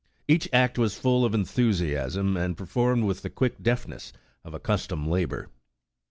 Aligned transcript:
Each 0.27 0.49
act 0.51 0.79
was 0.79 0.97
full 0.97 1.23
of 1.25 1.35
enthusiasm, 1.35 2.35
and 2.35 2.57
per 2.57 2.65
formed 2.65 3.03
with 3.03 3.21
the 3.21 3.29
quick 3.29 3.61
deftness 3.61 4.11
of 4.43 4.55
accustomed 4.55 5.05
labor. 5.05 5.49